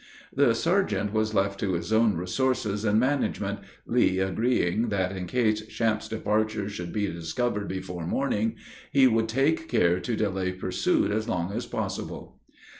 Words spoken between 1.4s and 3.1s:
to his own resources and